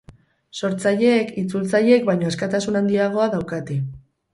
[0.59, 3.85] Sortzaileak itzultzaileek baino askatasun handiagoa daukate.